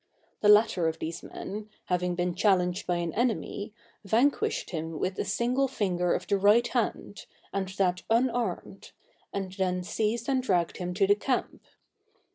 The 0.39 0.49
latter 0.49 0.87
of 0.87 0.97
these 0.97 1.21
men, 1.21 1.69
having 1.85 2.15
been 2.15 2.33
challenged 2.33 2.87
by 2.87 2.95
an 2.95 3.13
enemy, 3.13 3.71
vanquished 4.03 4.71
him 4.71 4.97
with 4.97 5.19
a 5.19 5.23
single 5.23 5.67
finger 5.67 6.15
of 6.15 6.25
the 6.25 6.39
right 6.39 6.65
hand, 6.69 7.27
and 7.53 7.67
that 7.77 8.01
unarmed, 8.09 8.93
and 9.31 9.53
then 9.53 9.83
seized 9.83 10.27
and 10.27 10.41
dragged 10.41 10.77
him 10.77 10.95
to 10.95 11.05
the 11.05 11.13
camp. 11.13 11.61